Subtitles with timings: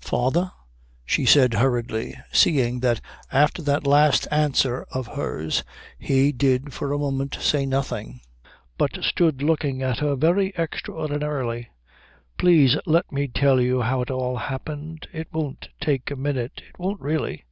[0.00, 0.52] "Father,"
[1.04, 3.00] she said hurriedly, seeing that
[3.32, 5.64] after that last answer of hers
[5.98, 8.20] he did for a moment say nothing,
[8.76, 11.70] but stood looking at her very extraordinarily,
[12.38, 15.08] "please let me tell you how it all happened.
[15.12, 17.44] It won't take a minute it won't really.